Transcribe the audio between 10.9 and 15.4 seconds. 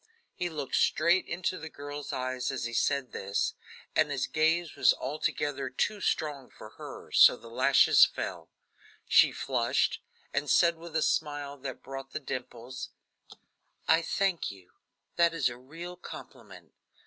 a smile that brought the dimples: "I thank you; that